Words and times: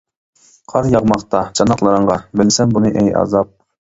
قار 0.71 0.87
ياغماقتا 0.93 1.41
چاناقلىرىڭغا، 1.59 2.17
بىلىسەن 2.41 2.73
بۇنى 2.79 2.93
ئەي 2.95 3.15
ئازاب. 3.21 3.55